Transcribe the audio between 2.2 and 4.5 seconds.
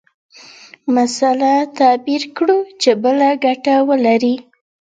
کړو چې بل ګټه ولري.